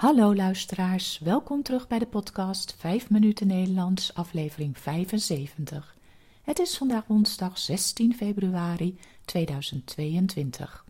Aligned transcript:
Hallo 0.00 0.34
luisteraars, 0.34 1.18
welkom 1.18 1.62
terug 1.62 1.88
bij 1.88 1.98
de 1.98 2.06
podcast 2.06 2.74
5 2.78 3.10
minuten 3.10 3.46
Nederlands, 3.46 4.14
aflevering 4.14 4.78
75. 4.78 5.96
Het 6.42 6.58
is 6.58 6.76
vandaag 6.76 7.06
woensdag 7.06 7.58
16 7.58 8.14
februari 8.14 8.98
2022. 9.24 10.84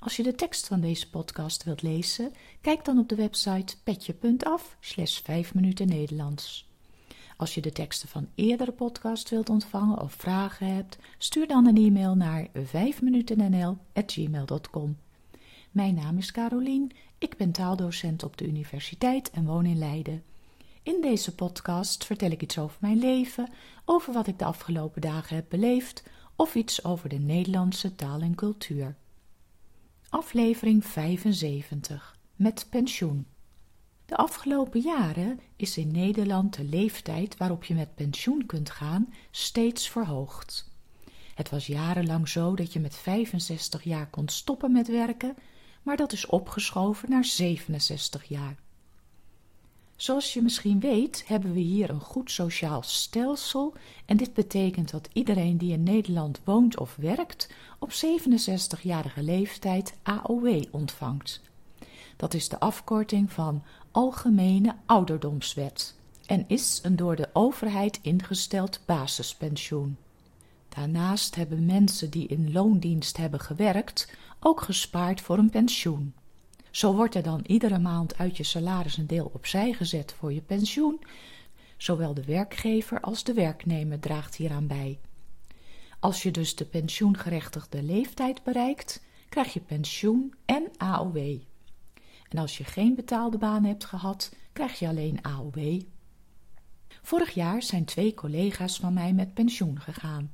Als 0.00 0.16
je 0.16 0.22
de 0.22 0.34
tekst 0.34 0.66
van 0.66 0.80
deze 0.80 1.10
podcast 1.10 1.64
wilt 1.64 1.82
lezen, 1.82 2.32
kijk 2.60 2.84
dan 2.84 2.98
op 2.98 3.08
de 3.08 3.14
website 3.14 3.76
petje.af 3.82 4.76
slash 4.80 5.20
5 5.20 5.54
minuten 5.54 5.88
Nederlands. 5.88 6.70
Als 7.36 7.54
je 7.54 7.60
de 7.60 7.72
teksten 7.72 8.08
van 8.08 8.28
eerdere 8.34 8.72
podcasts 8.72 9.30
wilt 9.30 9.50
ontvangen 9.50 10.00
of 10.00 10.12
vragen 10.12 10.74
hebt, 10.74 10.98
stuur 11.18 11.46
dan 11.46 11.66
een 11.66 11.76
e-mail 11.76 12.14
naar 12.14 12.48
5minutennl.gmail.com. 12.58 14.96
Mijn 15.72 15.94
naam 15.94 16.18
is 16.18 16.32
Carolien, 16.32 16.90
ik 17.18 17.36
ben 17.36 17.52
taaldocent 17.52 18.22
op 18.22 18.36
de 18.36 18.46
universiteit 18.46 19.30
en 19.30 19.44
woon 19.44 19.66
in 19.66 19.78
Leiden. 19.78 20.22
In 20.82 21.00
deze 21.00 21.34
podcast 21.34 22.04
vertel 22.04 22.30
ik 22.30 22.42
iets 22.42 22.58
over 22.58 22.76
mijn 22.80 22.98
leven, 22.98 23.48
over 23.84 24.12
wat 24.12 24.26
ik 24.26 24.38
de 24.38 24.44
afgelopen 24.44 25.00
dagen 25.00 25.36
heb 25.36 25.46
beleefd 25.48 26.02
of 26.36 26.54
iets 26.54 26.84
over 26.84 27.08
de 27.08 27.18
Nederlandse 27.18 27.94
taal 27.94 28.20
en 28.20 28.34
cultuur. 28.34 28.96
Aflevering 30.08 30.84
75 30.86 32.16
met 32.36 32.66
pensioen. 32.70 33.26
De 34.06 34.16
afgelopen 34.16 34.80
jaren 34.80 35.40
is 35.56 35.76
in 35.76 35.90
Nederland 35.90 36.56
de 36.56 36.64
leeftijd 36.64 37.36
waarop 37.36 37.64
je 37.64 37.74
met 37.74 37.94
pensioen 37.94 38.46
kunt 38.46 38.70
gaan 38.70 39.12
steeds 39.30 39.88
verhoogd. 39.88 40.70
Het 41.34 41.50
was 41.50 41.66
jarenlang 41.66 42.28
zo 42.28 42.54
dat 42.54 42.72
je 42.72 42.80
met 42.80 42.94
65 42.96 43.82
jaar 43.82 44.10
kon 44.10 44.28
stoppen 44.28 44.72
met 44.72 44.88
werken, 44.88 45.36
maar 45.82 45.96
dat 45.96 46.12
is 46.12 46.26
opgeschoven 46.26 47.10
naar 47.10 47.24
67 47.24 48.24
jaar. 48.24 48.56
Zoals 49.96 50.32
je 50.32 50.42
misschien 50.42 50.80
weet, 50.80 51.24
hebben 51.26 51.52
we 51.52 51.60
hier 51.60 51.90
een 51.90 52.00
goed 52.00 52.30
sociaal 52.30 52.82
stelsel 52.82 53.74
en 54.04 54.16
dit 54.16 54.34
betekent 54.34 54.90
dat 54.90 55.08
iedereen 55.12 55.58
die 55.58 55.72
in 55.72 55.82
Nederland 55.82 56.40
woont 56.44 56.78
of 56.78 56.96
werkt 56.96 57.50
op 57.78 57.90
67-jarige 57.92 59.22
leeftijd 59.22 59.94
AOW 60.02 60.62
ontvangt. 60.70 61.40
Dat 62.16 62.34
is 62.34 62.48
de 62.48 62.60
afkorting 62.60 63.32
van 63.32 63.62
Algemene 63.90 64.74
Ouderdomswet 64.86 65.94
en 66.26 66.44
is 66.46 66.80
een 66.82 66.96
door 66.96 67.16
de 67.16 67.28
overheid 67.32 67.98
ingesteld 68.02 68.80
basispensioen. 68.86 69.96
Daarnaast 70.68 71.34
hebben 71.34 71.66
mensen 71.66 72.10
die 72.10 72.26
in 72.26 72.52
loondienst 72.52 73.16
hebben 73.16 73.40
gewerkt 73.40 74.16
ook 74.42 74.60
gespaard 74.60 75.20
voor 75.20 75.38
een 75.38 75.50
pensioen. 75.50 76.14
Zo 76.70 76.94
wordt 76.94 77.14
er 77.14 77.22
dan 77.22 77.40
iedere 77.46 77.78
maand 77.78 78.18
uit 78.18 78.36
je 78.36 78.42
salaris 78.42 78.96
een 78.96 79.06
deel 79.06 79.30
opzij 79.34 79.72
gezet 79.72 80.14
voor 80.18 80.32
je 80.32 80.40
pensioen. 80.40 81.00
Zowel 81.76 82.14
de 82.14 82.24
werkgever 82.24 83.00
als 83.00 83.24
de 83.24 83.32
werknemer 83.32 84.00
draagt 84.00 84.34
hieraan 84.34 84.66
bij. 84.66 84.98
Als 86.00 86.22
je 86.22 86.30
dus 86.30 86.56
de 86.56 86.64
pensioengerechtigde 86.64 87.82
leeftijd 87.82 88.42
bereikt, 88.42 89.02
krijg 89.28 89.52
je 89.52 89.60
pensioen 89.60 90.34
en 90.44 90.70
AOW. 90.76 91.16
En 92.28 92.38
als 92.38 92.58
je 92.58 92.64
geen 92.64 92.94
betaalde 92.94 93.38
baan 93.38 93.64
hebt 93.64 93.84
gehad, 93.84 94.34
krijg 94.52 94.78
je 94.78 94.88
alleen 94.88 95.22
AOW. 95.22 95.80
Vorig 97.02 97.30
jaar 97.30 97.62
zijn 97.62 97.84
twee 97.84 98.14
collega's 98.14 98.78
van 98.78 98.92
mij 98.92 99.12
met 99.12 99.34
pensioen 99.34 99.80
gegaan. 99.80 100.32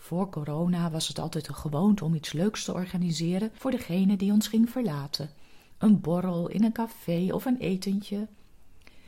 Voor 0.00 0.30
corona 0.30 0.90
was 0.90 1.08
het 1.08 1.18
altijd 1.18 1.48
een 1.48 1.54
gewoonte 1.54 2.04
om 2.04 2.14
iets 2.14 2.32
leuks 2.32 2.64
te 2.64 2.72
organiseren 2.72 3.50
voor 3.54 3.70
degene 3.70 4.16
die 4.16 4.32
ons 4.32 4.48
ging 4.48 4.70
verlaten. 4.70 5.30
Een 5.78 6.00
borrel 6.00 6.48
in 6.48 6.64
een 6.64 6.72
café 6.72 7.28
of 7.32 7.44
een 7.44 7.58
etentje. 7.58 8.26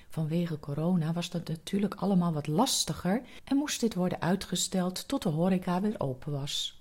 Vanwege 0.09 0.61
corona 0.61 1.13
was 1.13 1.31
dat 1.31 1.49
natuurlijk 1.49 1.95
allemaal 1.95 2.33
wat 2.33 2.47
lastiger 2.47 3.23
en 3.45 3.57
moest 3.57 3.81
dit 3.81 3.95
worden 3.95 4.21
uitgesteld 4.21 5.09
tot 5.09 5.23
de 5.23 5.29
horeca 5.29 5.81
weer 5.81 6.01
open 6.01 6.33
was. 6.33 6.81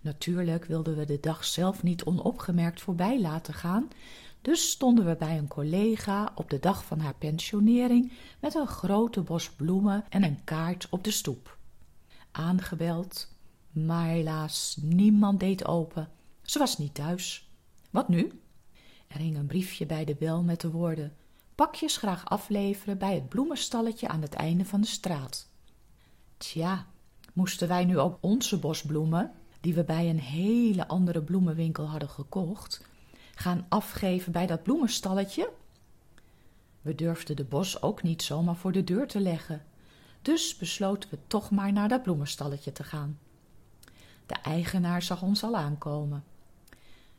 Natuurlijk 0.00 0.64
wilden 0.64 0.96
we 0.96 1.04
de 1.04 1.20
dag 1.20 1.44
zelf 1.44 1.82
niet 1.82 2.04
onopgemerkt 2.04 2.80
voorbij 2.80 3.20
laten 3.20 3.54
gaan, 3.54 3.88
dus 4.42 4.70
stonden 4.70 5.06
we 5.06 5.16
bij 5.16 5.38
een 5.38 5.48
collega 5.48 6.32
op 6.34 6.50
de 6.50 6.58
dag 6.58 6.84
van 6.84 6.98
haar 6.98 7.14
pensionering 7.14 8.12
met 8.40 8.54
een 8.54 8.66
grote 8.66 9.20
bos 9.20 9.50
bloemen 9.50 10.04
en 10.08 10.22
een 10.22 10.44
kaart 10.44 10.86
op 10.90 11.04
de 11.04 11.10
stoep. 11.10 11.56
Aangebeld, 12.36 13.28
maar 13.70 14.06
helaas, 14.06 14.76
niemand 14.80 15.40
deed 15.40 15.64
open. 15.64 16.08
Ze 16.42 16.58
was 16.58 16.78
niet 16.78 16.94
thuis. 16.94 17.50
Wat 17.90 18.08
nu? 18.08 18.40
Er 19.06 19.18
hing 19.18 19.36
een 19.36 19.46
briefje 19.46 19.86
bij 19.86 20.04
de 20.04 20.14
bel 20.14 20.42
met 20.42 20.60
de 20.60 20.70
woorden: 20.70 21.16
Pakjes 21.54 21.96
graag 21.96 22.24
afleveren 22.24 22.98
bij 22.98 23.14
het 23.14 23.28
bloemenstalletje 23.28 24.08
aan 24.08 24.22
het 24.22 24.34
einde 24.34 24.64
van 24.64 24.80
de 24.80 24.86
straat. 24.86 25.48
Tja, 26.36 26.86
moesten 27.32 27.68
wij 27.68 27.84
nu 27.84 27.98
ook 27.98 28.18
onze 28.20 28.58
bosbloemen, 28.58 29.32
die 29.60 29.74
we 29.74 29.84
bij 29.84 30.10
een 30.10 30.20
hele 30.20 30.88
andere 30.88 31.22
bloemenwinkel 31.22 31.88
hadden 31.88 32.08
gekocht, 32.08 32.86
gaan 33.34 33.66
afgeven 33.68 34.32
bij 34.32 34.46
dat 34.46 34.62
bloemenstalletje? 34.62 35.50
We 36.80 36.94
durfden 36.94 37.36
de 37.36 37.44
bos 37.44 37.82
ook 37.82 38.02
niet 38.02 38.22
zomaar 38.22 38.56
voor 38.56 38.72
de 38.72 38.84
deur 38.84 39.06
te 39.06 39.20
leggen, 39.20 39.64
dus 40.26 40.56
besloten 40.56 41.10
we 41.10 41.18
toch 41.26 41.50
maar 41.50 41.72
naar 41.72 41.88
dat 41.88 42.02
bloemenstalletje 42.02 42.72
te 42.72 42.84
gaan. 42.84 43.18
De 44.26 44.34
eigenaar 44.34 45.02
zag 45.02 45.22
ons 45.22 45.42
al 45.42 45.56
aankomen. 45.56 46.24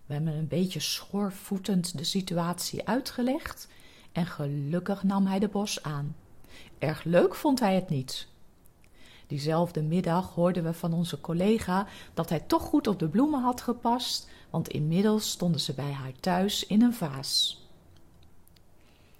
We 0.06 0.13
hebben 0.13 0.34
een 0.34 0.47
beetje 0.47 0.79
schoorvoetend 0.79 1.97
de 1.97 2.03
situatie 2.03 2.88
uitgelegd 2.88 3.68
en 4.12 4.25
gelukkig 4.25 5.03
nam 5.03 5.25
hij 5.25 5.40
de 5.40 5.47
bos 5.47 5.84
aan. 5.84 6.16
Erg 6.79 7.03
leuk 7.03 7.35
vond 7.35 7.59
hij 7.59 7.75
het 7.75 7.90
niet. 7.90 8.28
Diezelfde 9.28 9.81
middag 9.81 10.34
hoorden 10.34 10.63
we 10.63 10.74
van 10.74 10.94
onze 10.94 11.22
collega 11.22 11.88
dat 12.13 12.29
hij 12.29 12.39
toch 12.39 12.63
goed 12.63 12.88
op 12.88 13.00
de 13.00 13.07
bloemen 13.07 13.41
had 13.41 13.62
gepast, 13.62 14.29
want 14.50 14.68
inmiddels 14.68 15.29
stonden 15.29 15.62
ze 15.62 15.74
bij 15.74 15.91
haar 15.91 16.13
thuis 16.19 16.66
in 16.66 16.81
een 16.81 16.94
vaas. 16.94 17.67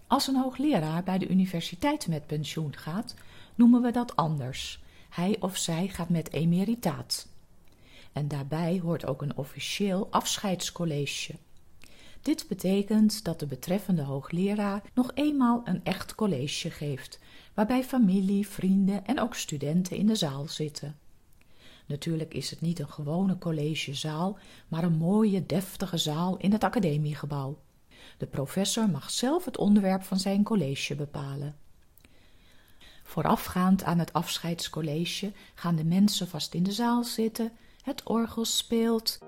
Als 0.07 0.28
een 0.28 0.35
hoogleraar 0.35 1.03
bij 1.03 1.18
de 1.18 1.28
universiteit 1.28 2.07
met 2.07 2.28
pensioen 2.28 2.75
gaat, 2.75 3.16
noemen 3.56 3.81
we 3.81 3.91
dat 3.91 4.16
anders. 4.16 4.79
Hij 5.09 5.38
of 5.40 5.57
zij 5.57 5.88
gaat 5.88 6.09
met 6.09 6.31
emeritaat. 6.34 7.28
En 8.13 8.28
daarbij 8.28 8.79
hoort 8.84 9.06
ook 9.06 9.22
een 9.22 9.38
officieel 9.38 10.07
afscheidscollege. 10.09 11.35
Dit 12.22 12.46
betekent 12.47 13.23
dat 13.23 13.40
de 13.40 13.46
betreffende 13.46 14.01
hoogleraar 14.01 14.81
nog 14.94 15.12
eenmaal 15.13 15.62
een 15.63 15.84
echt 15.84 16.16
college 16.16 16.72
geeft, 16.72 17.19
waarbij 17.53 17.84
familie, 17.84 18.47
vrienden 18.47 19.06
en 19.06 19.19
ook 19.19 19.35
studenten 19.35 19.97
in 19.97 20.07
de 20.07 20.16
zaal 20.16 20.47
zitten. 20.47 20.97
Natuurlijk 21.85 22.34
is 22.34 22.50
het 22.50 22.62
niet 22.62 22.79
een 22.79 22.90
gewone 22.90 23.38
collegezaal, 23.38 24.38
maar 24.67 24.84
een 24.84 24.97
mooie, 24.97 25.46
deftige 25.46 25.97
zaal 25.97 26.38
in 26.38 26.51
het 26.51 26.63
academiegebouw. 26.63 27.57
De 28.18 28.25
professor 28.25 28.90
mag 28.90 29.09
zelf 29.09 29.46
het 29.46 29.58
onderwerp 29.58 30.03
van 30.03 30.19
zijn 30.19 30.44
college 30.44 30.96
bepalen. 30.96 31.56
Voorafgaand 33.03 33.84
aan 33.84 34.00
het 34.00 34.13
afscheidscollege 34.13 35.31
gaan 35.56 35.75
de 35.75 35.85
mensen 35.85 36.28
vast 36.28 36.53
in 36.53 36.63
de 36.63 36.72
zaal 36.72 37.03
zitten, 37.03 37.52
het 37.81 38.03
orgel 38.03 38.46
speelt. 38.46 39.19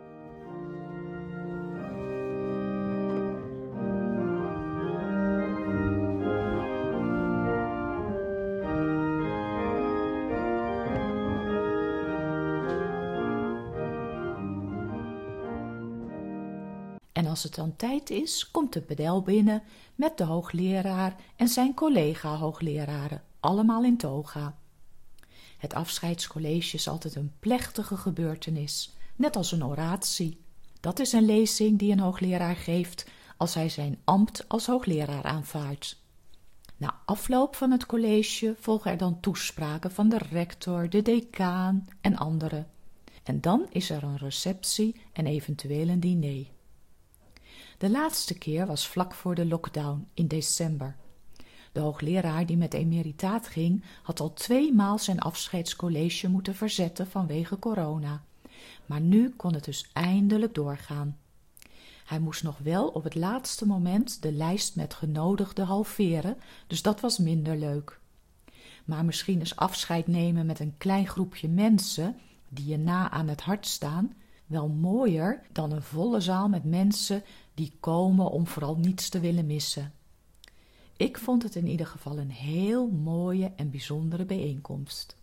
En 17.19 17.27
als 17.27 17.44
het 17.44 17.56
dan 17.56 17.75
tijd 17.75 18.10
is, 18.10 18.51
komt 18.51 18.74
de 18.74 18.81
pedel 18.81 19.21
binnen 19.21 19.63
met 19.95 20.18
de 20.18 20.24
hoogleraar 20.24 21.16
en 21.36 21.48
zijn 21.48 21.74
collega-hoogleraren, 21.74 23.24
allemaal 23.39 23.83
in 23.83 23.98
toga. 23.98 24.57
Het 25.57 25.74
afscheidscollege 25.74 26.75
is 26.75 26.88
altijd 26.88 27.16
een 27.16 27.33
plechtige 27.39 27.98
gebeurtenis, 27.98 28.95
net 29.16 29.36
als 29.36 29.51
een 29.51 29.66
oratie. 29.66 30.42
Dat 30.80 31.00
is 31.00 31.12
een 31.12 31.25
lezing 31.25 31.80
die 31.80 31.92
een 31.92 32.00
hoogleraar 32.00 32.56
geeft 32.56 33.06
als 33.38 33.54
hij 33.54 33.69
zijn 33.69 34.00
ambt 34.04 34.45
als 34.48 34.65
hoogleraar 34.65 35.24
aanvaardt. 35.24 36.01
Na 36.77 37.01
afloop 37.06 37.56
van 37.56 37.72
het 37.72 37.86
college 37.86 38.56
volgen 38.60 38.92
er 38.92 38.98
dan 38.98 39.19
toespraken 39.19 39.92
van 39.92 40.10
de 40.10 40.18
rector, 40.18 40.89
de 40.89 41.01
decaan 41.01 41.88
en 42.01 42.18
anderen. 42.18 42.68
En 43.24 43.42
dan 43.42 43.68
is 43.69 43.89
er 43.89 44.04
een 44.04 44.18
receptie 44.18 45.01
en 45.13 45.25
eventueel 45.25 45.88
een 45.88 46.00
diner. 46.00 46.57
De 47.79 47.89
laatste 47.89 48.37
keer 48.37 48.65
was 48.65 48.87
vlak 48.87 49.13
voor 49.13 49.35
de 49.35 49.45
lockdown 49.45 50.07
in 50.13 50.27
december. 50.27 50.95
De 51.71 51.79
hoogleraar 51.79 52.45
die 52.45 52.57
met 52.57 52.73
emeritaat 52.73 53.47
ging, 53.47 53.83
had 54.03 54.19
al 54.19 54.33
tweemaal 54.33 54.97
zijn 54.97 55.19
afscheidscollege 55.19 56.29
moeten 56.29 56.55
verzetten 56.55 57.07
vanwege 57.07 57.59
corona. 57.59 58.23
Maar 58.85 59.01
nu 59.01 59.29
kon 59.29 59.53
het 59.53 59.63
dus 59.63 59.89
eindelijk 59.93 60.53
doorgaan. 60.53 61.17
Hij 62.05 62.19
moest 62.19 62.43
nog 62.43 62.57
wel 62.57 62.87
op 62.87 63.03
het 63.03 63.15
laatste 63.15 63.65
moment 63.65 64.21
de 64.21 64.31
lijst 64.31 64.75
met 64.75 64.93
genodigden 64.93 65.65
halveren, 65.65 66.37
dus 66.67 66.81
dat 66.81 66.99
was 66.99 67.17
minder 67.17 67.57
leuk. 67.57 67.99
Maar 68.85 69.05
misschien 69.05 69.41
is 69.41 69.55
afscheid 69.55 70.07
nemen 70.07 70.45
met 70.45 70.59
een 70.59 70.75
klein 70.77 71.07
groepje 71.07 71.47
mensen 71.47 72.15
die 72.49 72.65
je 72.65 72.77
na 72.77 73.09
aan 73.09 73.27
het 73.27 73.41
hart 73.41 73.67
staan 73.67 74.13
wel 74.49 74.67
mooier 74.67 75.41
dan 75.51 75.71
een 75.71 75.81
volle 75.81 76.21
zaal 76.21 76.49
met 76.49 76.63
mensen 76.63 77.23
die 77.59 77.71
komen 77.79 78.31
om 78.31 78.47
vooral 78.47 78.75
niets 78.75 79.09
te 79.09 79.19
willen 79.19 79.45
missen. 79.45 79.94
Ik 80.97 81.17
vond 81.17 81.44
het 81.44 81.56
in 81.56 81.67
ieder 81.67 81.85
geval 81.85 82.17
een 82.17 82.31
heel 82.31 82.88
mooie 82.88 83.51
en 83.56 83.69
bijzondere 83.69 84.25
bijeenkomst. 84.25 85.15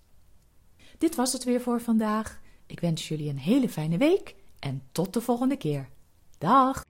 Dit 0.98 1.14
was 1.14 1.32
het 1.32 1.44
weer 1.44 1.60
voor 1.60 1.80
vandaag. 1.80 2.40
Ik 2.66 2.80
wens 2.80 3.08
jullie 3.08 3.28
een 3.28 3.38
hele 3.38 3.68
fijne 3.68 3.98
week 3.98 4.34
en 4.58 4.82
tot 4.92 5.12
de 5.12 5.20
volgende 5.20 5.56
keer. 5.56 5.88
Dag! 6.38 6.84